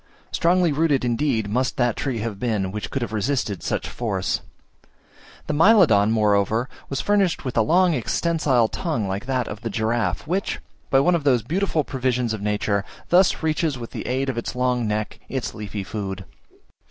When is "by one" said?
10.89-11.13